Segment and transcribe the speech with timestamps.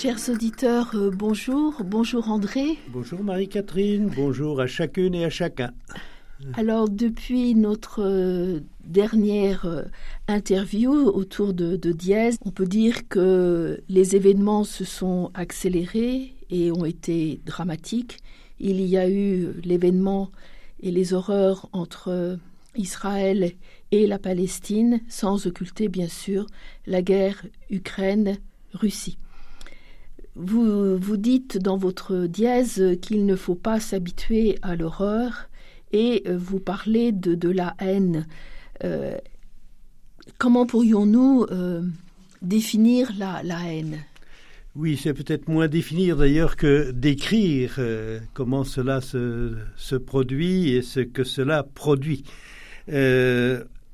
[0.00, 1.74] Chers auditeurs, euh, bonjour.
[1.84, 2.78] Bonjour André.
[2.88, 5.74] Bonjour Marie-Catherine, bonjour à chacune et à chacun.
[6.54, 9.82] Alors, depuis notre euh, dernière euh,
[10.26, 16.72] interview autour de, de Dièse, on peut dire que les événements se sont accélérés et
[16.72, 18.20] ont été dramatiques.
[18.58, 20.30] Il y a eu l'événement
[20.82, 22.38] et les horreurs entre
[22.74, 23.52] Israël
[23.90, 26.46] et la Palestine, sans occulter bien sûr
[26.86, 29.18] la guerre Ukraine-Russie.
[30.36, 35.48] Vous, dites dans votre dièse qu'il ne faut pas s'habituer à l'horreur
[35.92, 38.26] et euh, vous parlez de, la haine.
[38.84, 39.16] Euh,
[40.38, 41.82] comment pourrions-nous euh,
[42.42, 43.98] définir la, haine?
[44.76, 47.80] Oui, c'est peut-être moins définir d'ailleurs que décrire
[48.32, 52.22] comment cela se, se, produit et ce que cela produit.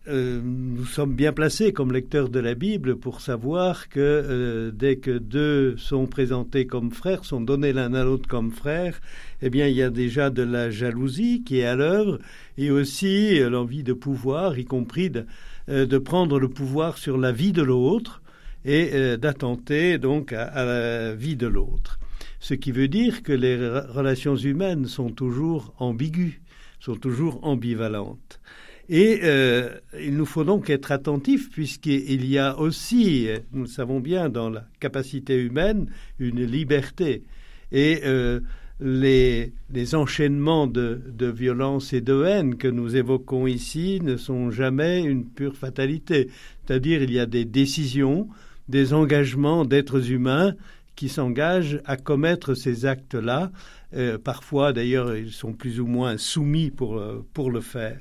[0.08, 4.98] Euh, nous sommes bien placés comme lecteurs de la Bible pour savoir que euh, dès
[4.98, 9.00] que deux sont présentés comme frères, sont donnés l'un à l'autre comme frères,
[9.42, 12.20] eh bien il y a déjà de la jalousie qui est à l'œuvre
[12.56, 17.52] et aussi euh, l'envie de pouvoir, y compris de, prendre le pouvoir sur la vie
[17.52, 18.22] de l'autre
[18.64, 21.98] et d'attenter donc à, à, la vie de l'autre.
[22.38, 26.34] Ce qui veut dire que les relations humaines sont toujours ambiguës,
[26.78, 28.40] sont toujours ambivalentes.
[28.88, 29.70] Et euh,
[30.00, 34.48] il nous faut donc être attentifs puisqu'il y a aussi, nous le savons bien, dans
[34.48, 35.88] la capacité humaine,
[36.20, 37.24] une liberté.
[37.72, 38.40] Et euh,
[38.78, 44.52] les, les, enchaînements de, de, violence et de haine que nous évoquons ici ne sont
[44.52, 46.30] jamais une pure fatalité.
[46.64, 48.28] C'est-à-dire il y a des décisions,
[48.68, 50.54] des engagements d'êtres humains
[50.94, 53.50] qui s'engagent à commettre ces actes-là.
[53.94, 57.02] Euh, parfois, d'ailleurs, ils sont plus ou moins soumis pour,
[57.34, 57.98] pour le faire.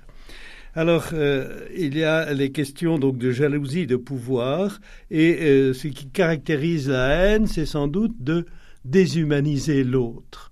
[0.77, 6.07] Alors, euh, il y a les questions de jalousie, de pouvoir, et euh, ce qui
[6.07, 8.45] caractérise la haine, c'est sans doute de
[8.83, 10.51] déshumaniser l'autre.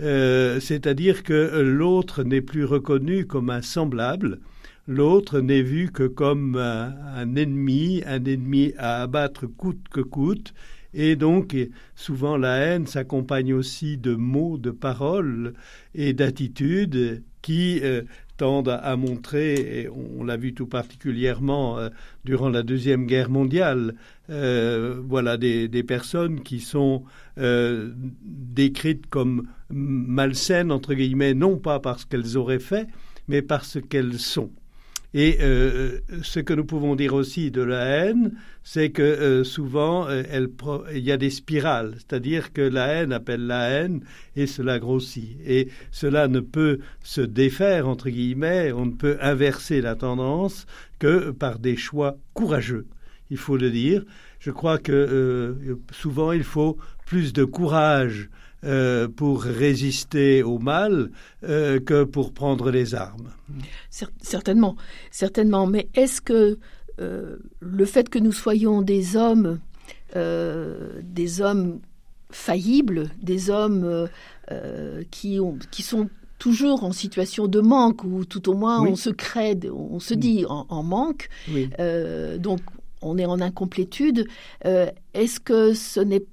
[0.00, 4.40] Euh, C'est-à-dire que l'autre n'est plus reconnu comme un semblable,
[4.86, 10.54] l'autre n'est vu que comme un, ennemi, un ennemi à abattre coûte que coûte,
[10.94, 11.54] et donc
[11.94, 15.52] souvent la haine s'accompagne aussi de mots, de paroles
[15.94, 18.02] et d'attitudes qui euh,
[18.36, 21.88] tendent à montrer, et on l'a vu tout particulièrement euh,
[22.26, 23.94] durant la Deuxième Guerre mondiale,
[24.28, 27.04] euh, voilà des, personnes qui sont
[27.38, 32.86] décrites comme malsaines, entre guillemets, non pas parce qu'elles auraient fait,
[33.28, 34.50] mais parce qu'elles sont.
[35.14, 38.32] Et euh, ce que nous pouvons dire aussi de la haine,
[38.62, 40.22] c'est que euh, souvent euh,
[40.92, 44.02] il y a des spirales, c'est-à-dire que la haine appelle la haine
[44.36, 45.38] et cela grossit.
[45.46, 50.66] Et cela ne peut se défaire, entre guillemets, on ne peut inverser la tendance
[50.98, 52.86] que par des choix courageux,
[53.30, 54.04] il faut le dire.
[54.38, 56.76] Je crois que euh, souvent il faut
[57.06, 58.28] plus de courage
[58.64, 61.12] euh, pour résister au mal
[61.44, 63.30] euh, que pour prendre les armes.
[64.20, 64.74] Certainement,
[65.12, 65.68] certainement.
[65.68, 66.58] Mais est-ce que
[67.00, 69.60] euh, le fait que nous soyons des hommes,
[70.12, 71.78] des hommes
[72.32, 74.08] faillibles, des hommes
[75.12, 78.88] qui, ont, qui sont toujours en situation de manque ou tout au moins oui.
[78.90, 81.70] on se crée, on se dit en, en manque, oui.
[82.40, 82.58] donc
[83.02, 84.26] on est en incomplétude.
[84.64, 86.26] Est-ce que ce n'est pas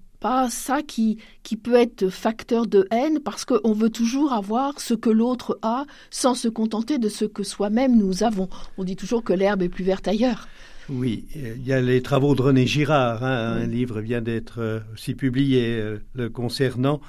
[0.49, 5.09] ça qui, qui peut être facteur de haine parce qu'on veut toujours avoir ce que
[5.09, 8.49] l'autre a sans se contenter de ce que soi-même nous avons.
[8.77, 10.47] On dit toujours que l'herbe est plus verte ailleurs.
[10.87, 15.15] Oui, il y a les travaux de René Girard, hein, un livre vient d'être aussi
[15.15, 17.01] publié euh, le concernant.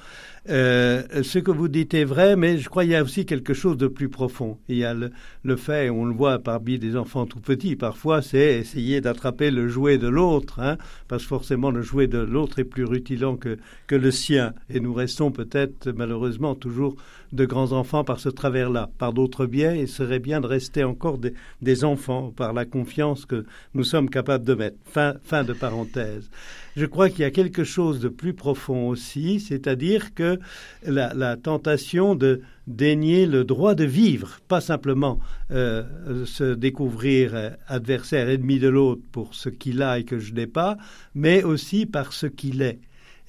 [0.49, 3.53] Euh, ce que vous dites est vrai, mais je crois qu'il y a aussi quelque
[3.53, 4.57] chose de plus profond.
[4.69, 5.11] Il y a le,
[5.43, 9.67] le fait, on le voit parmi des enfants tout petits, parfois, c'est essayer d'attraper le
[9.67, 10.77] jouet de l'autre, hein,
[11.09, 13.57] parce que forcément le jouet de l'autre est plus rutilant que,
[13.87, 14.53] que le sien.
[14.69, 16.95] Et nous restons peut-être malheureusement toujours
[17.33, 18.89] de grands enfants par ce travers-là.
[18.97, 23.25] Par d'autres biais, il serait bien de rester encore des, des enfants par la confiance
[23.25, 24.77] que nous sommes capables de mettre.
[24.85, 26.29] Fin, fin de parenthèse.
[26.77, 30.36] Je crois qu'il y a quelque chose de plus profond aussi, c'est-à-dire que
[30.85, 35.19] la, tentation de dénier le droit de vivre, pas simplement
[35.51, 35.83] euh,
[36.25, 40.77] se découvrir adversaire ennemi de l'autre pour ce qu'il a et que je n'ai pas,
[41.15, 42.79] mais aussi par ce qu'il est.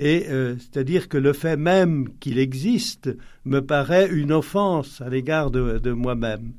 [0.00, 3.10] Et c'est-à-dire que le fait même qu'il existe
[3.44, 6.52] me paraît une offense à l'égard de moi-même.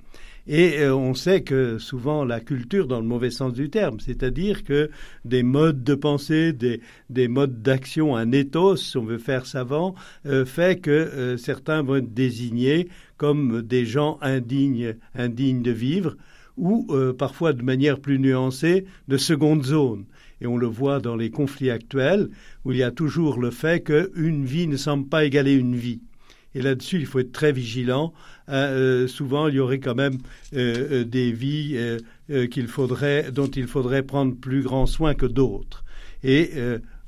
[0.51, 4.63] Et euh, on sait que souvent la culture, dans le mauvais sens du terme, c'est-à-dire
[4.63, 4.89] que
[5.23, 6.81] des modes de pensée, des,
[7.11, 9.93] des modes d'action, un ethos, si on veut faire savant,
[10.25, 16.17] euh, fait que euh, certains vont être désignés comme des gens indignes, indignes de vivre,
[16.57, 16.87] ou
[17.17, 20.03] parfois de manière plus nuancée, de seconde zone.
[20.41, 22.29] Et on le voit dans les conflits actuels,
[22.65, 26.01] où il y a toujours le fait qu'une vie ne semble pas égaler une vie.
[26.55, 28.13] Et là-dessus, il faut être très vigilant.
[28.47, 30.17] Hein, euh, souvent, il y aurait quand même
[30.53, 31.77] euh, euh, des vies
[32.29, 35.83] dont il faudrait prendre plus grand soin que d'autres.
[36.23, 36.51] Et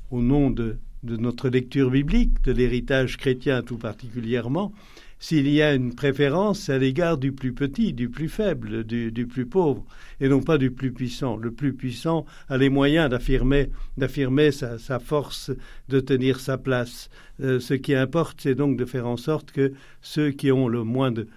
[0.09, 4.73] au nom de, notre lecture biblique, de l'héritage chrétien tout particulièrement,
[5.21, 9.45] s'il y a une préférence, à l'égard du plus petit, du plus faible, du, plus
[9.45, 9.85] pauvre,
[10.19, 11.37] et non pas du plus puissant.
[11.37, 15.51] Le plus puissant a les moyens d'affirmer, sa, force,
[15.89, 17.09] de tenir sa place.
[17.39, 20.83] Euh, ce qui importe, c'est donc de faire en sorte que ceux qui ont le
[20.83, 21.27] moins de,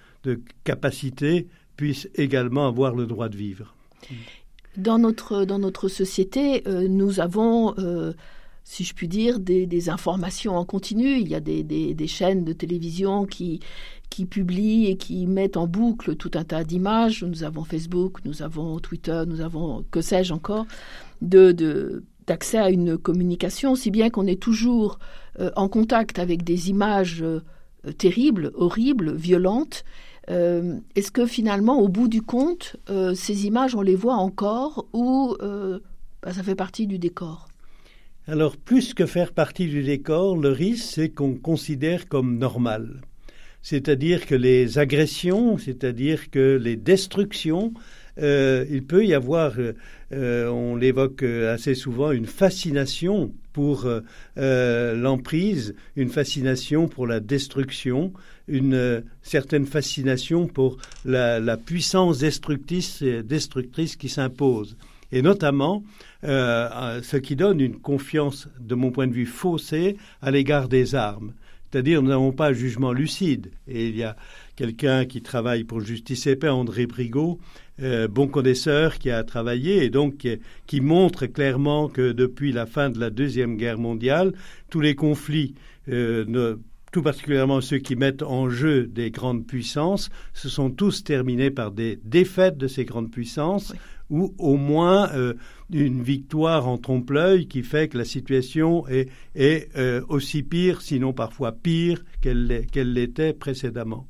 [0.65, 1.47] capacité
[1.77, 3.75] puissent également avoir le droit de vivre.
[4.79, 8.15] Dans notre, dans notre société, euh, nous avons euh,
[8.65, 11.19] si je puis dire, des, informations en continu.
[11.19, 13.61] Il y a des, chaînes de télévision qui,
[14.09, 17.23] qui publient et qui mettent en boucle tout un tas d'images.
[17.23, 20.67] Nous avons Facebook, nous avons Twitter, nous avons, que sais-je encore,
[21.21, 24.99] d'accès à une communication, si bien qu'on est toujours
[25.41, 27.43] euh, en contact avec des images euh,
[27.99, 29.85] terribles, horribles, violentes.
[30.31, 32.77] Euh, est-ce que finalement, au bout du compte,
[33.15, 37.49] ces images, on les voit encore ou bah, ça fait partie du décor?
[38.27, 43.03] Alors, plus que faire partie du décor, le risque, c'est qu'on considère comme normal.
[43.61, 47.75] C'est-à-dire que les agressions, c'est-à-dire que les destructions,
[48.19, 55.75] euh, il peut y avoir, euh, on l'évoque assez souvent, une fascination pour euh, l'emprise,
[55.97, 58.15] une fascination pour la destruction,
[58.49, 64.77] une certaine fascination pour la, puissance destructrice qui s'impose
[65.13, 65.83] et notamment
[66.25, 70.95] euh, ce qui donne une confiance, de mon point de vue, faussée à l'égard des
[70.95, 71.33] armes.
[71.71, 73.51] C'est-à-dire, nous n'avons pas un jugement lucide.
[73.67, 74.15] Et il y a
[74.55, 77.41] quelqu'un qui travaille pour Justice et Paix, André Brigaud,
[77.83, 80.29] euh, bon connaisseur, qui a travaillé et donc
[80.69, 84.35] qui, montre clairement que depuis la fin de la Deuxième Guerre mondiale,
[84.71, 85.57] tous les conflits
[85.89, 86.57] euh,
[86.95, 91.73] tout particulièrement ceux qui mettent en jeu des grandes puissances, se sont tous terminés par
[91.73, 93.75] des défaites de ces grandes puissances,
[94.11, 95.35] ou au moins euh,
[95.73, 99.09] une victoire en trompe-l'œil qui fait que la situation est,
[99.77, 104.07] euh, aussi pire, sinon parfois pire qu'elle l'était précédemment.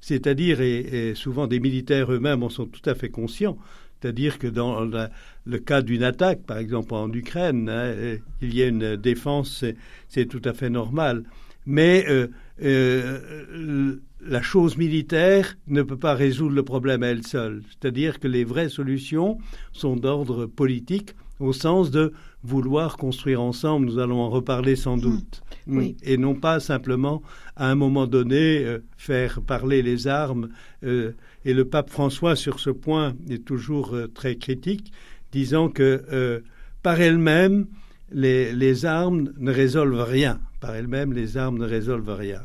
[0.00, 3.56] C'est-à-dire, et, souvent des militaires eux-mêmes en sont tout à fait conscients,
[4.00, 8.66] c'est-à-dire que dans le cas d'une attaque, par exemple en Ukraine, hein, il y a
[8.66, 9.64] une défense,
[10.08, 11.22] c'est tout à fait normal
[11.66, 12.28] mais euh,
[12.62, 17.62] euh, la chose militaire ne peut pas résoudre le problème à elle seule.
[17.68, 19.38] C'est-à-dire que les vraies solutions
[19.72, 22.12] sont d'ordre politique, au sens de
[22.44, 25.00] vouloir construire ensemble, nous allons en reparler sans hmm.
[25.00, 25.88] doute, hmm.
[26.02, 27.22] et non pas simplement
[27.56, 30.48] à un moment donné euh, faire parler les armes.
[30.82, 34.92] et le pape François, sur ce point, est toujours très critique,
[35.32, 36.42] disant que
[36.82, 37.66] par elles-mêmes,
[38.12, 42.42] les armes ne résolvent rien par elles-mêmes, les armes ne résolvent rien.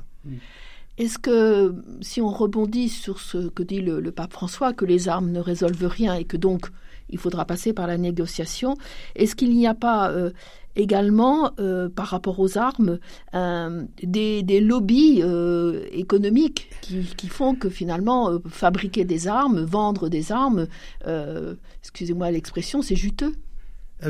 [0.98, 5.32] Est-ce que, si on rebondit sur ce que dit le, pape François, que les armes
[5.32, 6.68] ne résolvent rien et que donc
[7.10, 8.76] il faudra passer par la négociation,
[9.16, 10.32] est-ce qu'il n'y a pas euh,
[10.76, 12.98] également, euh, par rapport aux armes,
[13.32, 20.66] des, lobbies euh, économiques qui, font que finalement, fabriquer des armes, vendre des armes,
[21.84, 23.34] excusez-moi l'expression, c'est juteux?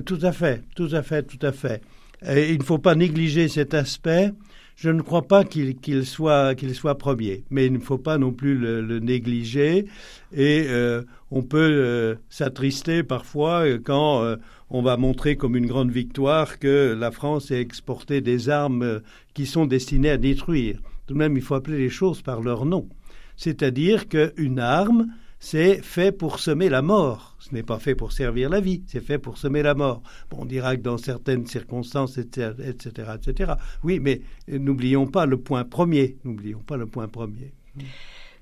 [0.06, 1.82] Tout à fait, tout à fait, tout à fait
[2.26, 4.32] il ne faut pas négliger cet aspect.
[4.76, 8.56] Je ne crois pas qu'il soit, soit premier, mais il ne faut pas non plus
[8.56, 9.88] le, négliger.
[10.34, 11.02] Et euh,
[11.32, 14.36] on peut euh, s'attrister parfois quand euh,
[14.70, 19.02] on va montrer comme une grande victoire que la France a exporté des armes
[19.34, 20.80] qui sont destinées à détruire.
[21.08, 22.88] Tout de même, il faut appeler les choses par leur nom.
[23.36, 25.08] C'est-à-dire qu'une arme,
[25.40, 27.36] c'est fait pour semer la mort.
[27.40, 30.02] Ce n'est pas fait pour servir la vie, c'est fait pour semer la mort.
[30.32, 33.54] On dira que dans certaines circonstances, etc., etc., etc.
[33.84, 36.18] Oui, mais n'oublions pas le point premier.
[36.24, 37.54] N'oublions pas le point premier.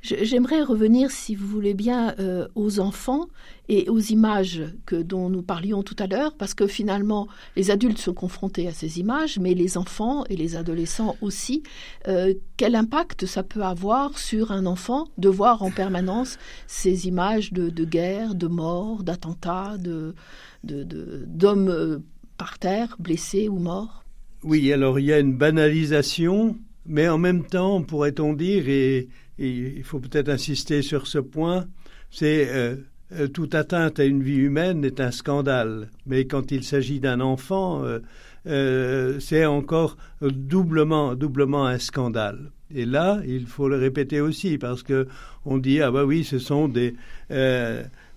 [0.05, 3.25] J'aimerais revenir, si vous voulez bien, euh, aux enfants
[3.69, 7.97] et aux images que, dont nous parlions tout à l'heure, parce que finalement, les adultes
[7.97, 11.63] sont confrontés à ces images, mais les enfants et les adolescents aussi.
[12.07, 17.51] Euh, quel impact ça peut avoir sur un enfant de voir en permanence ces images
[17.51, 20.13] de, guerre, de mort, d'attentats, d'hommes
[20.63, 21.99] de, de, euh,
[22.37, 24.03] par terre, blessés ou morts?
[24.43, 29.83] Oui, alors il y a une banalisation, mais en même temps, pourrait-on dire, et, il
[29.83, 31.65] faut peut-être insister sur ce point,
[32.11, 32.75] c'est euh,
[33.13, 35.89] euh, toute atteinte à une vie humaine est un scandale.
[36.05, 37.83] Mais quand il s'agit d'un enfant,
[38.47, 42.51] euh, c'est encore doublement, doublement un scandale.
[42.73, 45.07] Et là, il faut le répéter aussi parce que
[45.45, 46.95] on dit ah bah oui, ce sont des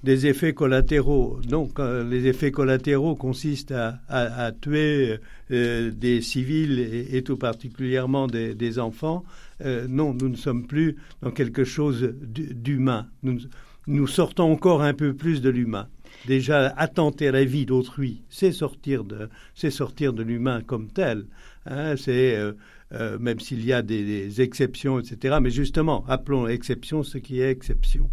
[0.03, 1.41] des effets collatéraux.
[1.47, 3.75] Donc, euh, les effets collatéraux consistent
[4.09, 5.19] à, tuer
[5.51, 6.79] euh, des civils
[7.11, 9.25] et, tout particulièrement des, enfants.
[9.65, 13.09] Euh, non, nous ne sommes plus dans quelque chose d'humain.
[13.87, 15.89] Nous, sortons encore un peu plus de l'humain.
[16.27, 21.27] Déjà, attenter à la vie d'autrui, c'est sortir de, c'est sortir de l'humain comme tel.
[21.67, 22.37] Hein, c'est
[23.21, 25.39] même s'il y a des, des, exceptions, etc.
[25.41, 28.11] Mais justement, appelons exception ce qui est exception.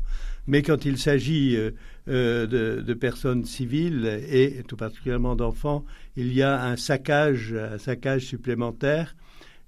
[0.48, 1.72] Mais quand il s'agit euh,
[2.08, 5.86] euh, de, personnes civiles et tout particulièrement d'enfants,
[6.16, 9.16] il y a un saccage, un supplémentaire.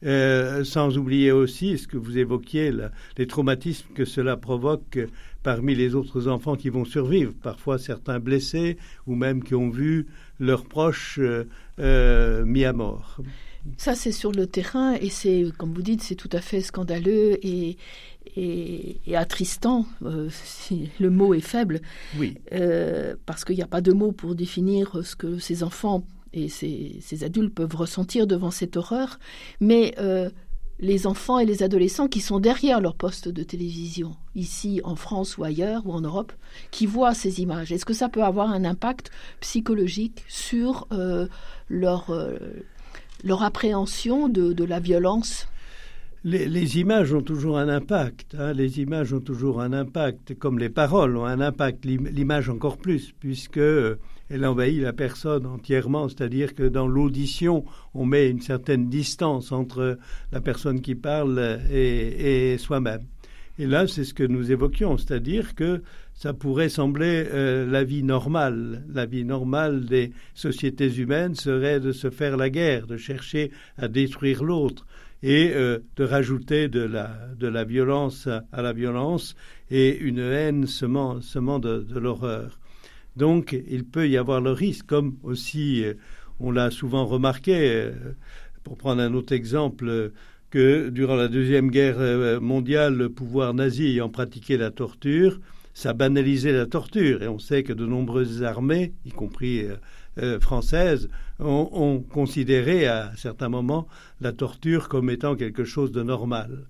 [0.06, 2.72] Euh, sans oublier aussi ce que vous évoquiez,
[3.18, 5.00] les traumatismes que cela provoque
[5.42, 10.06] parmi les autres enfants qui vont survivre, parfois certains blessés ou même qui ont vu
[10.40, 11.20] leurs proches
[11.80, 13.20] mis à mort.
[13.78, 17.38] Ça, c'est sur le terrain et c'est, comme vous dites, c'est tout à fait scandaleux
[17.46, 17.78] et,
[18.36, 21.82] et, attristant, euh, si le mot est faible,
[22.20, 22.36] oui.
[22.54, 26.50] Euh, parce qu'il n'y a pas de mots pour définir ce que ces enfants et
[26.50, 29.20] ces, adultes peuvent ressentir devant cette horreur,
[29.60, 30.30] mais euh,
[30.80, 35.38] les enfants et les adolescents qui sont derrière leur poste de télévision, ici en France
[35.38, 36.34] ou ailleurs ou en Europe,
[36.70, 39.10] qui voient ces images, est-ce que ça peut avoir un impact
[39.40, 40.88] psychologique sur
[41.70, 42.12] leur,
[43.24, 45.48] leur appréhension de la violence
[46.24, 48.36] les, images ont toujours un impact.
[48.38, 48.54] Hein.
[48.54, 51.86] les images ont toujours un impact, comme les paroles ont un impact.
[51.86, 53.96] L'image encore plus, puisque euh,
[54.30, 56.10] elle envahit la personne entièrement.
[56.10, 59.98] C'est-à-dire que dans l'audition, on met une certaine distance entre
[60.32, 63.04] la personne qui parle et, soi-même.
[63.60, 65.82] Et là, c'est ce que nous évoquions, c'est-à-dire que
[66.18, 68.84] ça pourrait sembler euh, la vie normale.
[68.92, 73.88] La vie normale des sociétés humaines serait de se faire la guerre, de chercher à
[73.88, 74.88] détruire l'autre
[75.22, 79.36] et euh, de rajouter de la, violence à, la violence
[79.70, 81.20] et une haine semant,
[81.60, 82.60] de, l'horreur.
[83.16, 85.94] Donc il peut y avoir le risque, comme aussi euh,
[86.40, 87.92] on l'a souvent remarqué,
[88.64, 90.12] pour prendre un autre exemple,
[90.50, 95.40] que durant la Deuxième Guerre mondiale, le pouvoir nazi ayant pratiqué la torture,
[95.78, 97.22] ça banalisait la torture.
[97.22, 99.64] Et on sait que de nombreuses armées, y compris
[100.18, 101.08] euh, françaises
[101.38, 103.88] ont, considéré à certains moments
[104.20, 106.66] la torture comme étant quelque chose de normal.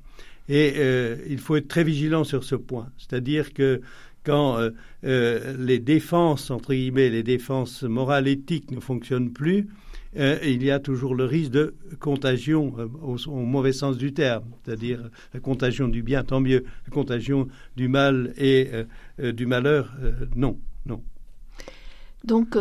[0.49, 2.89] Et euh, il faut être très vigilant sur ce point.
[2.97, 3.79] C'est-à-dire que
[4.25, 4.59] quand
[5.05, 9.69] euh, les défenses, entre guillemets, les défenses morales éthiques ne fonctionnent plus,
[10.15, 15.39] il y a toujours le risque de contagion au, mauvais sens du terme, c'est-à-dire la
[15.39, 18.69] contagion du bien, tant mieux, la contagion du mal et
[19.19, 19.95] du malheur,
[20.35, 21.01] non, non.
[22.23, 22.57] Donc,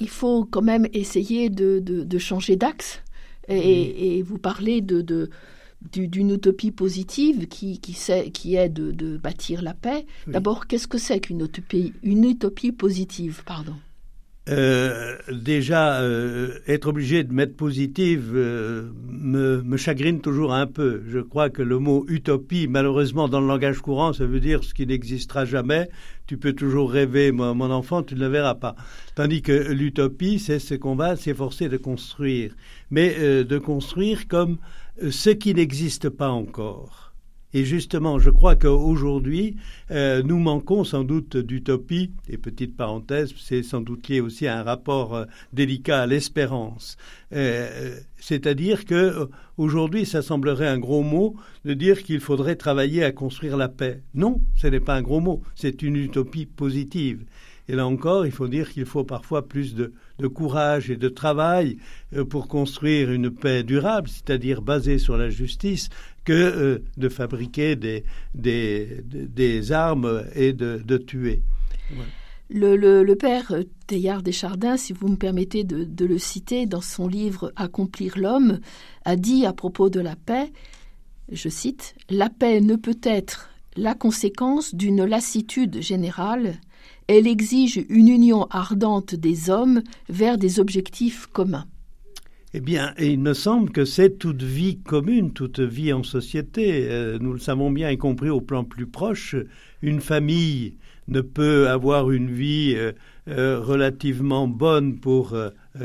[0.00, 3.02] il faut quand même essayer de, changer d'axe.
[3.48, 5.30] Et, vous parlez de,
[5.92, 10.06] d'une utopie positive qui, qui, est de, bâtir la paix.
[10.26, 13.74] D'abord, qu'est-ce que c'est qu'une utopie, une utopie positive pardon?
[14.48, 21.02] Euh, déjà, euh, être obligé de mettre positive euh, me, me, chagrine toujours un peu.
[21.08, 24.74] Je crois que le mot utopie, malheureusement, dans le langage courant, ça veut dire ce
[24.74, 25.88] qui n'existera jamais.
[26.26, 28.74] Tu peux toujours rêver, mon, mon enfant, tu ne le verras pas.
[29.14, 32.52] Tandis que l'utopie, c'est ce qu'on va s'efforcer de construire.
[32.90, 34.58] Mais de construire comme
[35.10, 37.07] ce qui n'existe pas encore.
[37.54, 39.56] Et justement, je crois qu'aujourd'hui,
[39.90, 44.58] euh, nous manquons sans doute d'utopie, et petite parenthèse, c'est sans doute lié aussi à
[44.58, 45.24] un rapport euh,
[45.54, 46.98] délicat à l'espérance.
[47.32, 53.12] Euh, c'est-à-dire que aujourd'hui, ça semblerait un gros mot de dire qu'il faudrait travailler à
[53.12, 54.02] construire la paix.
[54.14, 57.24] Non, ce n'est pas un gros mot, c'est une utopie positive.
[57.70, 59.92] Et là encore, il faut dire qu'il faut parfois plus de,
[60.26, 61.76] courage et de travail
[62.30, 65.90] pour construire une paix durable, c'est-à-dire basée sur la justice,
[66.28, 71.40] que euh, de fabriquer des, armes et de, tuer.
[72.50, 73.54] Le, père
[73.86, 78.60] Teilhard Deschardins, si vous me permettez de, le citer, dans son livre Accomplir l'homme,
[79.06, 80.52] a dit à propos de la paix,
[81.32, 86.60] je cite, La paix ne peut être la conséquence d'une lassitude générale,
[87.06, 91.64] elle exige une union ardente des hommes vers des objectifs communs.
[92.54, 96.88] Eh bien, il me semble que c'est toute vie commune, toute vie en société.
[96.88, 99.36] Euh, nous le savons bien, y compris au plan plus proche.
[99.82, 100.76] Une famille
[101.08, 102.92] ne peut avoir une vie euh,
[103.28, 105.36] euh, relativement bonne pour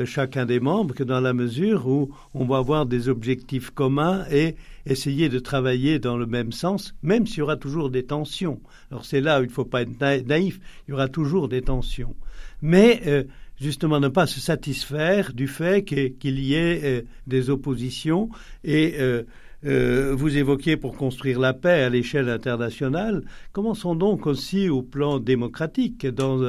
[0.06, 4.56] chacun des membres que dans la mesure où on va avoir des objectifs communs et
[4.86, 8.58] essayer de travailler dans le même sens, même s'il y aura toujours des tensions.
[8.90, 11.60] Alors c'est là où il ne faut pas être naïf, il y aura toujours des
[11.60, 12.16] tensions.
[12.62, 13.26] Mais
[13.60, 18.28] justement ne pas se satisfaire du fait qu'il y ait euh, des oppositions
[18.64, 19.22] et euh,
[19.64, 23.22] euh, vous évoquiez pour construire la paix à l'échelle internationale.
[23.52, 26.06] Commençons donc aussi au plan démocratique.
[26.06, 26.42] Dans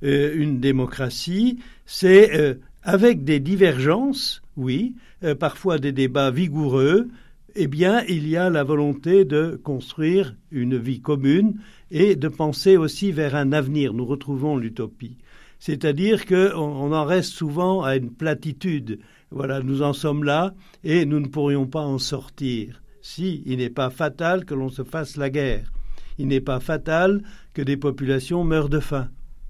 [0.00, 4.94] une démocratie, c'est avec des divergences, oui,
[5.38, 7.08] parfois des débats vigoureux,
[7.56, 11.56] eh bien, il y a la volonté de construire une vie commune
[11.90, 13.94] et de penser aussi vers un avenir.
[13.94, 15.16] Nous retrouvons l'utopie.
[15.58, 19.00] C'est-à-dire qu'on en reste souvent à une platitude.
[19.30, 22.82] Voilà, nous en sommes là et nous ne pourrions pas en sortir.
[23.00, 25.72] Si, il n'est pas fatal que l'on se fasse la guerre.
[26.18, 27.22] Il n'est pas fatal
[27.54, 29.08] que des populations meurent de faim.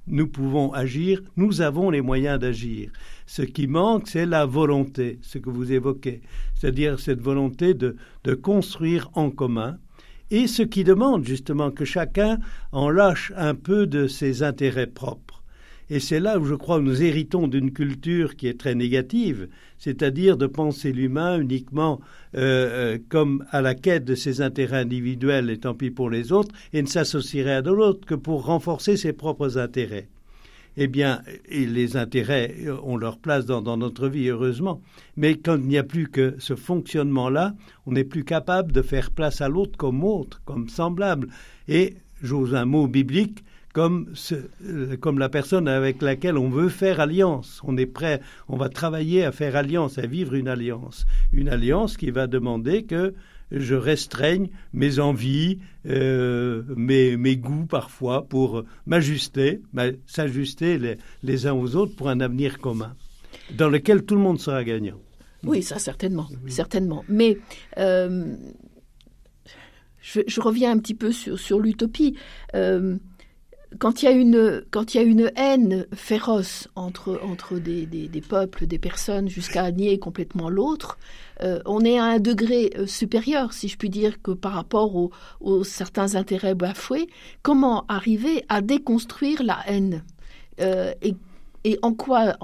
[0.09, 2.93] Nous pouvons agir, nous avons les moyens d'agir.
[3.27, 6.23] Ce qui manque, c'est la volonté, ce que vous évoquez,
[6.55, 9.79] c'est-à-dire cette volonté de, de construire en commun,
[10.31, 12.39] et ce qui demande justement que chacun
[12.73, 15.36] en lâche un peu de ses intérêts propres.
[15.89, 19.49] Et c'est là où je crois que nous héritons d'une culture qui est très négative,
[19.79, 22.01] c'est-à-dire de penser l'humain uniquement
[22.35, 26.33] euh, euh, comme à la quête de ses intérêts individuels et tant pis pour les
[26.33, 30.09] autres, et ne s'associerait à de l'autre que pour renforcer ses propres intérêts.
[30.79, 34.83] Eh bien, les intérêts ont leur place dans, dans notre vie, heureusement.
[35.17, 37.55] Mais quand il n'y a plus que ce fonctionnement-là,
[37.87, 41.29] on n'est plus capable de faire place à l'autre comme autre, comme semblable.
[41.69, 43.43] Et, j'ose un mot biblique,
[43.77, 47.61] comme, euh, comme la personne avec laquelle on veut faire alliance.
[47.63, 51.05] On est prêt, on va travailler à faire alliance, à vivre une alliance.
[51.35, 53.13] Une alliance qui va demander que
[53.51, 59.61] je restreigne mes envies, euh, mes, mes, goûts parfois pour m'ajuster,
[60.07, 62.97] s'ajuster les, les, uns aux autres pour un avenir commun,
[63.59, 64.99] dans lequel tout le monde sera gagnant.
[65.45, 67.05] Oui, ça certainement, certainement.
[67.11, 67.37] Mais
[67.77, 68.37] euh,
[70.01, 72.17] je, reviens un petit peu sur, sur l'utopie
[73.79, 80.49] quand il y a une haine féroce entre des, peuples, des personnes, jusqu'à nier complètement
[80.49, 80.99] l'autre,
[81.43, 85.65] euh, on est à un degré euh, supérieur, si je puis dire, par rapport aux,
[85.65, 87.09] certains intérêts bafoués.
[87.43, 90.05] Comment arriver à déconstruire la haine
[90.61, 91.17] euh, et,
[91.83, 92.37] en quoi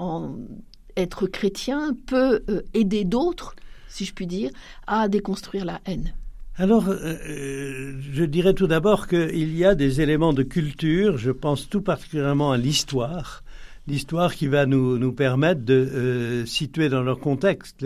[0.97, 2.43] être chrétien peut
[2.73, 3.55] aider d'autres,
[3.87, 4.51] si je puis dire,
[4.85, 6.13] à déconstruire la haine?
[6.55, 11.31] Alors, euh, euh, je dirais tout d'abord qu'il y a des éléments de culture, je
[11.31, 13.43] pense tout particulièrement à l'histoire,
[13.87, 17.83] l'histoire qui va nous, nous permettre de euh, situer dans leur contexte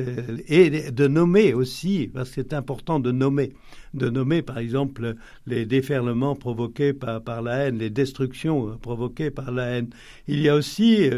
[0.50, 3.54] et de nommer aussi, parce que c'est important de nommer,
[3.98, 9.52] de nommer par exemple les déferlements provoqués par, par la haine, les destructions provoquées par
[9.52, 9.90] la haine.
[10.28, 11.10] Il y a aussi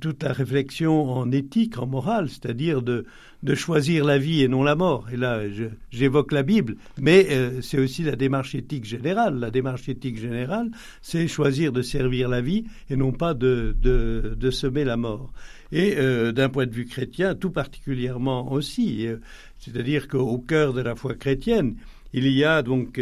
[0.00, 3.04] toute la réflexion en éthique, en morale, c'est-à-dire de,
[3.42, 5.06] de choisir la vie et non la mort.
[5.12, 5.42] Et là,
[5.90, 9.38] j'évoque la Bible, mais euh, c'est aussi la démarche éthique générale.
[9.38, 10.70] La démarche éthique générale,
[11.02, 15.32] c'est choisir de servir la vie et non pas de, de, de semer la mort.
[15.70, 19.06] Et euh, d'un point de vue chrétien, tout particulièrement aussi.
[19.06, 19.18] Euh,
[19.58, 21.76] c'est-à-dire qu'au cœur de la foi chrétienne,
[22.12, 23.00] il y a donc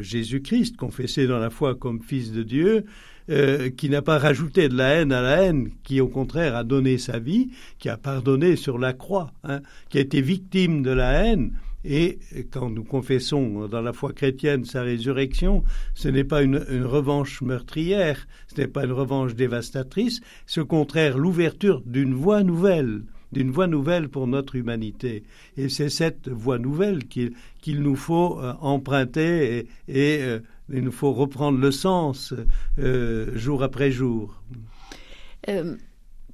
[0.00, 2.84] Jésus-Christ, confessé dans la foi comme Fils de Dieu,
[3.30, 6.62] euh, qui n'a pas rajouté de la haine à la haine, qui au contraire a
[6.62, 10.90] donné sa vie, qui a pardonné sur la croix, hein, qui a été victime de
[10.90, 11.52] la haine.
[11.86, 12.18] Et
[12.50, 17.40] quand nous confessons dans la foi chrétienne sa résurrection, ce n'est pas une, une revanche
[17.40, 23.50] meurtrière, ce n'est pas une revanche dévastatrice, c'est au contraire l'ouverture d'une voie nouvelle d'une
[23.50, 25.24] voie nouvelle pour notre humanité.
[25.58, 30.38] Et c'est cette voie nouvelle qu'il nous faut euh, emprunter et, euh,
[30.72, 32.32] il nous faut reprendre le sens
[32.78, 34.42] euh, jour après jour.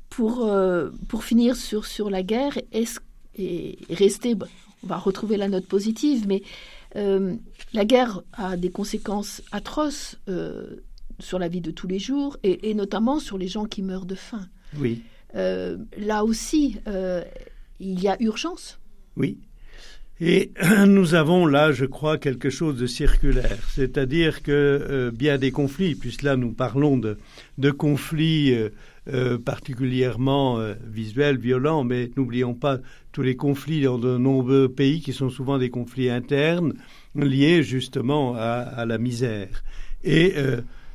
[0.08, 0.48] pour,
[1.08, 3.00] pour finir sur, sur la guerre, est-ce,
[3.34, 4.36] et rester,
[4.84, 6.42] on va retrouver la note positive, mais
[6.94, 10.16] la guerre a des conséquences atroces
[11.18, 14.06] sur la vie de tous les jours et, et, notamment sur les gens qui meurent
[14.06, 14.46] de faim.
[14.78, 15.02] Oui.
[15.34, 17.22] Euh, là aussi, euh,
[17.78, 18.78] il y a urgence.
[19.16, 19.38] Oui.
[20.20, 20.52] Et
[20.86, 25.94] nous avons là, je crois, quelque chose de circulaire, c'est-à-dire que euh, bien des conflits,
[25.94, 28.54] puisque là nous parlons de, conflits
[29.44, 32.78] particulièrement visuels, violents, mais n'oublions pas
[33.12, 36.74] tous les conflits dans de nombreux pays qui sont souvent des conflits internes
[37.16, 39.64] liés justement à, à la misère.
[40.04, 40.34] Et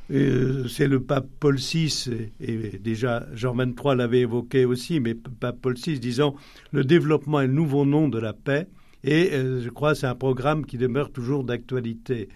[0.08, 5.74] c'est le pape Paul VI, et, déjà Jean XXIII l'avait évoqué aussi, mais pape Paul
[5.74, 6.36] VI disant
[6.72, 8.68] le développement est le nouveau nom de la paix,
[9.02, 12.28] et euh, je crois que c'est un programme qui demeure toujours d'actualité.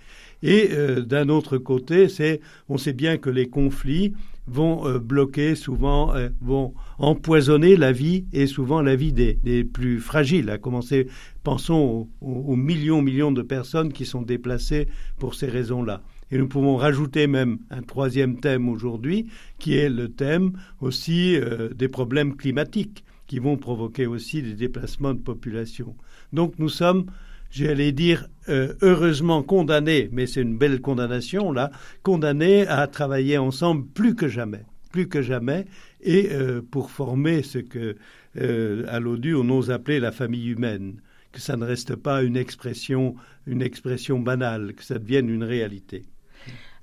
[0.42, 4.14] Et euh, d'un autre côté, c'est on sait bien que les conflits
[4.46, 10.50] vont bloquer souvent, vont empoisonner la vie et souvent la vie des, plus fragiles.
[10.50, 11.06] À commencer,
[11.44, 14.88] pensons aux, aux millions, millions de personnes qui sont déplacées
[15.20, 16.02] pour ces raisons-là.
[16.30, 19.26] Et nous pouvons rajouter même un troisième thème aujourd'hui,
[19.58, 25.14] qui est le thème aussi euh, des problèmes climatiques, qui vont provoquer aussi des déplacements
[25.14, 25.96] de population.
[26.32, 27.06] Donc nous sommes,
[27.50, 31.70] j'allais dire, euh, heureusement condamnés, mais c'est une belle condamnation là,
[32.02, 35.66] condamnés à travailler ensemble plus que jamais, plus que jamais,
[36.00, 37.96] et euh, pour former ce que
[38.36, 41.00] à l'ODU on ose appeler la famille humaine
[41.32, 43.14] que ça ne reste pas une expression,
[43.46, 46.04] une expression banale, que ça devienne une réalité.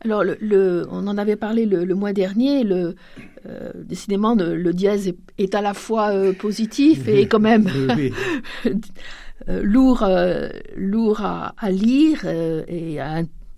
[0.02, 2.64] Alors, le, on en avait parlé le, mois dernier.
[2.64, 2.96] Le,
[3.48, 7.68] euh, décidément, le, dièse est, à la fois euh, positif et quand même
[8.66, 10.08] euh, lourd,
[10.76, 13.00] lourd à, lire et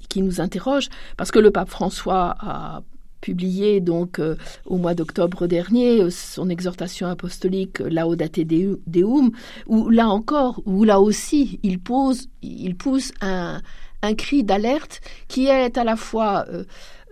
[0.08, 2.82] qui nous interroge, parce que le pape François a
[3.22, 4.22] publié donc
[4.66, 9.32] au mois d'octobre dernier son exhortation apostolique Laudate Deum,
[9.68, 13.62] où là encore, où là aussi, il pose, il pousse un
[14.02, 16.64] un cri d'alerte qui est à la fois euh,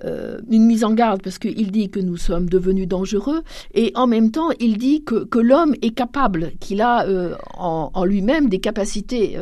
[0.06, 4.08] euh, une mise en garde parce qu'il dit que nous sommes devenus dangereux et en
[4.08, 9.38] même temps il dit que, l'homme est capable, qu'il a euh, en, lui-même des capacités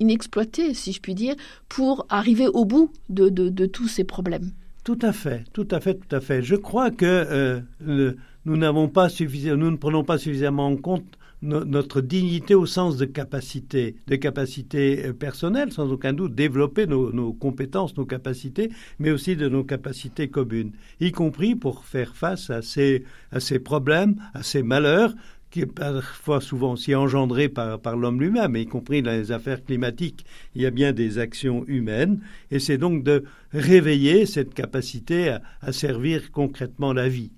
[0.00, 1.34] inexploitées, si je puis dire,
[1.68, 4.50] pour arriver au bout de, tous ces problèmes.
[4.84, 6.42] Tout à fait, tout à fait, tout à fait.
[6.42, 12.00] Je crois que nous n'avons pas suffisamment, nous ne prenons pas suffisamment en compte notre
[12.00, 17.96] dignité au sens de capacité, de capacité euh, personnelle, sans aucun doute, développer nos, compétences,
[17.96, 23.04] nos capacités, mais aussi de nos capacités communes, y compris pour faire face à ces,
[23.30, 25.14] à ces problèmes, à ces malheurs
[25.50, 29.64] qui est parfois souvent aussi engendrés par, par l'homme lui-même, y compris dans les affaires
[29.64, 30.26] climatiques.
[30.56, 35.72] Il y a bien des actions humaines, et c'est donc de réveiller cette capacité à
[35.72, 37.30] servir concrètement la vie.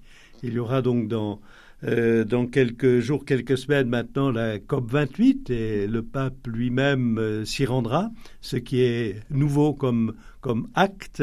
[0.43, 1.41] Il y aura donc dans
[1.85, 7.45] euh, dans quelques jours, quelques semaines maintenant, la COP 28 et le pape lui-même euh,
[7.45, 8.11] s'y rendra,
[8.41, 10.15] ce qui est nouveau comme,
[10.75, 11.23] acte.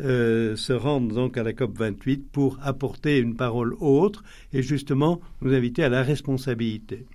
[0.00, 5.20] Euh, se rendre donc à la COP 28 pour apporter une parole autre et justement
[5.40, 7.06] nous inviter à la responsabilité.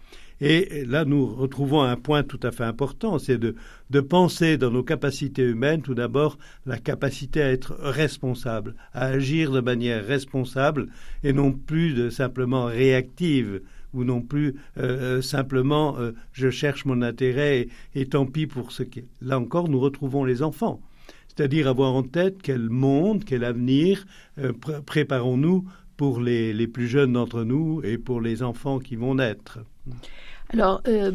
[0.41, 3.56] Et là, nous retrouvons un point tout à fait important, c'est de,
[4.02, 9.60] penser dans nos capacités humaines, tout d'abord, la capacité à être responsable, à agir de
[9.60, 10.88] manière responsable
[11.23, 13.62] et non plus de simplement réactive
[13.93, 18.71] ou non plus euh, euh, simplement euh, je cherche mon intérêt et, tant pis pour
[18.71, 19.08] ce qui est.
[19.21, 20.80] Là encore, nous retrouvons les enfants.
[21.28, 24.06] C'est-à-dire avoir en tête quel monde, quel avenir
[24.86, 29.60] préparons-nous pour les plus jeunes d'entre nous et pour les enfants qui vont naître.
[30.49, 31.12] Alors, euh,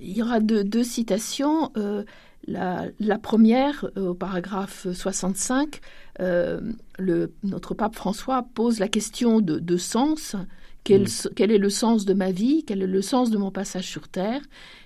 [0.00, 1.72] il y aura deux, citations.
[1.76, 2.04] Euh,
[2.46, 5.80] la, première, euh, au paragraphe 65,
[6.18, 10.36] le, notre pape François pose la question de, sens.
[10.84, 11.28] Quel, mm.
[11.34, 12.64] quel, est le sens de ma vie?
[12.64, 14.42] Quel est le sens de mon passage sur Terre?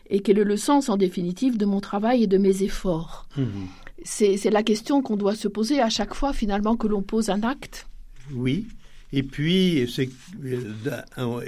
[0.08, 3.28] Et quel est le sens, en définitive, de mon travail et de mes efforts?
[3.38, 3.44] Mm-hmm.
[4.02, 7.42] C'est la question qu'on doit se poser à chaque fois, finalement, que l'on pose un
[7.42, 7.86] acte.
[8.32, 8.66] Oui,
[9.12, 10.08] et puis, c'est
[10.44, 10.62] euh,
[11.18, 11.40] euh,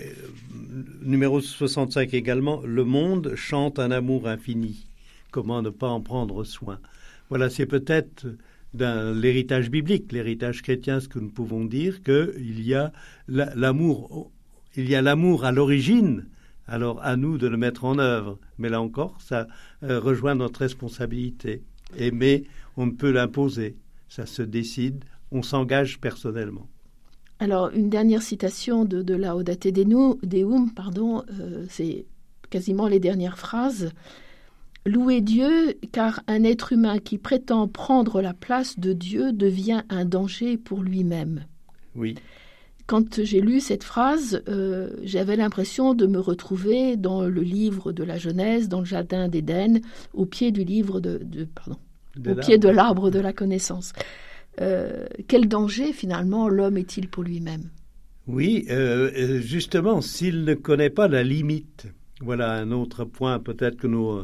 [1.02, 4.86] numéro 65 également, le monde chante un amour infini.
[5.30, 6.80] Comment ne pas en prendre soin?
[7.28, 8.26] Voilà, c'est peut-être
[8.74, 12.92] dans l'héritage biblique, l'héritage chrétien, ce que nous pouvons dire qu'il y a
[13.28, 14.30] l'amour,
[14.76, 16.26] il y a l'amour à l'origine.
[16.66, 18.38] Alors à nous de le mettre en œuvre.
[18.58, 19.46] Mais là encore, ça
[19.82, 21.62] euh, rejoint notre responsabilité.
[21.96, 22.44] Aimer,
[22.76, 23.76] on ne peut l'imposer.
[24.08, 26.68] Ça se décide, on s'engage personnellement.
[27.42, 32.06] Alors, une dernière citation de, de Laudate Deum, pardon, euh, c'est
[32.50, 33.90] quasiment les dernières phrases.
[34.86, 40.04] Louez Dieu, car un être humain qui prétend prendre la place de Dieu devient un
[40.04, 41.44] danger pour lui-même.
[41.96, 42.14] Oui.
[42.86, 48.04] Quand j'ai lu cette phrase, euh, j'avais l'impression de me retrouver dans le livre de
[48.04, 49.80] la Genèse, dans le jardin d'Éden,
[50.14, 51.18] au pied du livre de,
[51.56, 51.80] pardon,
[52.24, 53.94] au pied de l'arbre de la connaissance.
[54.60, 57.70] Euh, quel danger finalement l'homme est-il pour lui-même?
[58.26, 61.86] Oui, euh, euh, justement, s'il ne connaît pas la limite,
[62.20, 64.20] voilà un autre point peut-être que nous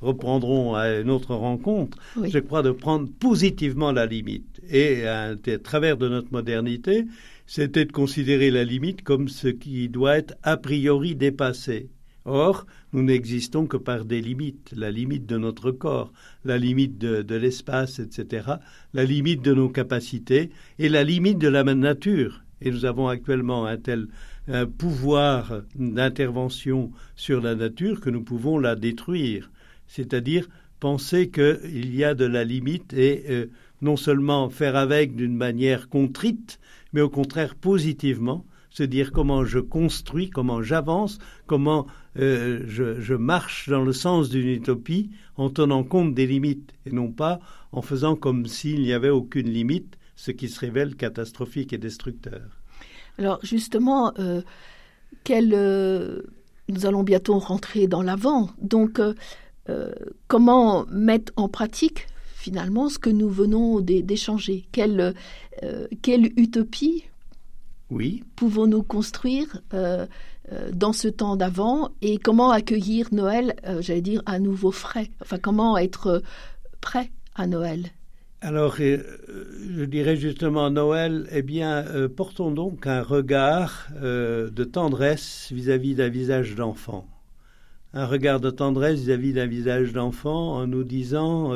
[0.00, 4.60] reprendrons à une autre rencontre, je crois de prendre positivement la limite.
[4.70, 7.04] Et à, travers de notre modernité,
[7.46, 11.88] c'était de considérer la limite comme ce qui doit être a priori dépassé.
[12.24, 16.12] Or, nous n'existons que par des limites, la limite de notre corps,
[16.44, 18.46] la limite de, l'espace, etc.,
[18.94, 22.42] la limite de nos capacités et la limite de la nature.
[22.60, 24.06] Et nous avons actuellement un tel
[24.78, 29.50] pouvoir d'intervention sur la nature que nous pouvons la détruire.
[29.86, 30.48] C'est-à-dire
[30.82, 33.46] penser qu'il y a de la limite et euh,
[33.82, 36.58] non seulement faire avec d'une manière contrite,
[36.92, 41.86] mais au contraire positivement, se dire comment je construis, comment j'avance, comment
[42.18, 47.10] euh, je, marche dans le sens d'une utopie en tenant compte des limites et non
[47.10, 47.40] pas
[47.72, 52.42] en faisant comme s'il n'y avait aucune limite, ce qui se révèle catastrophique et destructeur.
[53.18, 54.42] Alors justement, euh,
[55.30, 56.22] euh
[56.68, 59.00] nous allons bientôt rentrer dans l'avant, donc
[60.28, 64.64] comment mettre en pratique finalement ce que nous venons d'échanger?
[64.72, 65.12] Quelle,
[66.02, 67.04] quelle utopie
[67.90, 68.22] oui.
[68.36, 69.60] pouvons-nous construire
[70.72, 75.38] dans ce temps d'avant et comment accueillir Noël, euh, j'allais dire, à nouveau frais Enfin,
[75.38, 76.22] comment être
[76.80, 77.86] prêt à Noël?
[78.40, 81.84] Alors, je dirais justement Noël, eh bien,
[82.16, 87.06] portons donc un regard de tendresse vis-à-vis d'un visage d'enfant.
[87.94, 91.52] Un regard de tendresse vis-à-vis d'un visage d'enfant en nous disant,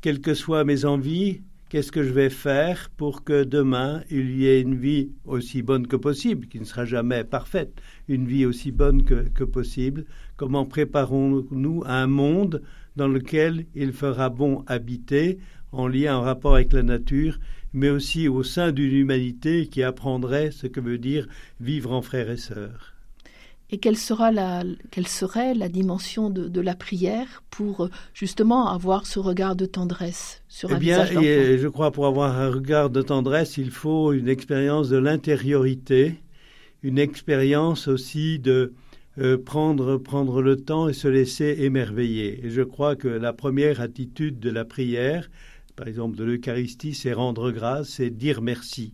[0.00, 4.46] quelles que soient mes envies, qu'est-ce que je vais faire pour que demain il y
[4.46, 8.72] ait une vie aussi bonne que possible, qui ne sera jamais parfaite, une vie aussi
[8.72, 10.04] bonne que, possible?
[10.36, 12.62] Comment préparons-nous un monde
[12.96, 15.38] dans lequel il fera bon habiter,
[15.72, 17.38] en lien, en rapport avec la nature,
[17.72, 21.26] mais aussi au sein d'une humanité qui apprendrait ce que veut dire
[21.60, 22.95] vivre en frères et sœurs?
[23.70, 29.06] Et quelle, sera la, quelle serait la dimension de, la prière pour euh, justement avoir
[29.06, 32.50] ce regard de tendresse sur eh un bien, visage et Je crois pour avoir un
[32.50, 36.14] regard de tendresse, il faut une expérience de l'intériorité,
[36.82, 38.72] une expérience aussi de
[39.18, 42.46] euh, prendre, prendre le temps et se laisser émerveiller.
[42.46, 45.28] Et je crois que la première attitude de la prière,
[45.74, 48.92] par exemple de l'Eucharistie, c'est rendre grâce, c'est dire merci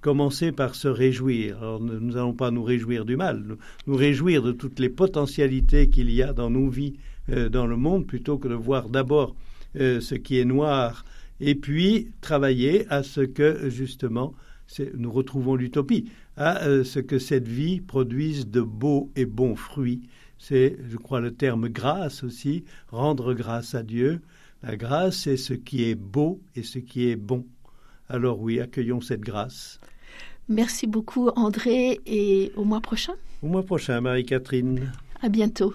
[0.00, 1.58] commencer par se réjouir.
[1.58, 3.44] Alors, nous n'allons pas nous réjouir du mal,
[3.86, 6.94] nous, réjouir de toutes les potentialités qu'il y a dans nos vies,
[7.30, 9.36] euh, dans le monde, plutôt que de voir d'abord
[9.76, 11.04] euh, ce qui est noir,
[11.40, 14.34] et puis travailler à ce que, justement,
[14.94, 20.02] nous retrouvons l'utopie, à euh, ce que cette vie produise de beaux et bons fruits.
[20.38, 24.20] C'est, je crois, le terme grâce aussi, rendre grâce à Dieu.
[24.62, 27.46] La grâce, c'est ce qui est beau et ce qui est bon.
[28.08, 29.80] Alors oui, accueillons cette grâce.
[30.50, 33.14] Merci beaucoup André et au mois prochain.
[33.40, 34.92] Au mois prochain, Marie-Catherine.
[35.22, 35.72] À bientôt.